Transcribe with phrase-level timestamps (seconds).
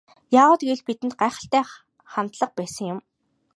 [0.39, 1.63] Яагаад гэвэл бидэнд гайхалтай
[2.13, 2.99] хандлага байсан юм.